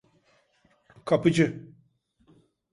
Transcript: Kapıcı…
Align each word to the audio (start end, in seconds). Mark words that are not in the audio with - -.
Kapıcı… 1.05 1.61